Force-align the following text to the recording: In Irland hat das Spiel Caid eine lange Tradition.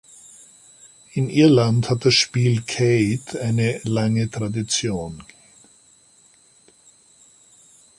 In 1.13 1.29
Irland 1.29 1.91
hat 1.91 2.05
das 2.05 2.15
Spiel 2.15 2.63
Caid 2.63 3.37
eine 3.39 3.81
lange 3.83 4.31
Tradition. 4.31 5.23